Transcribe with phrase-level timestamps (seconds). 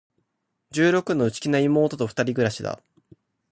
[0.71, 2.81] 十六の、内気な妹と二人暮しだ。